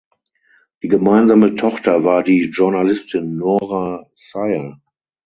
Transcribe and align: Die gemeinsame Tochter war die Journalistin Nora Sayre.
Die 0.81 0.87
gemeinsame 0.87 1.53
Tochter 1.53 2.03
war 2.03 2.23
die 2.23 2.49
Journalistin 2.49 3.37
Nora 3.37 4.03
Sayre. 4.15 4.81